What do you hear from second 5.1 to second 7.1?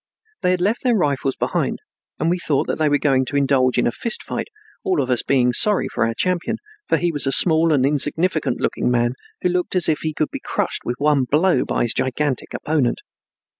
us being sorry for our champion, for